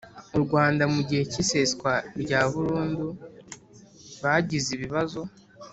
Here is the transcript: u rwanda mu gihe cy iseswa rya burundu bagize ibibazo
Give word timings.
u 0.35 0.37
rwanda 0.43 0.83
mu 0.93 1.01
gihe 1.07 1.23
cy 1.31 1.37
iseswa 1.43 1.91
rya 2.21 2.41
burundu 2.51 3.05
bagize 4.21 4.69
ibibazo 4.77 5.21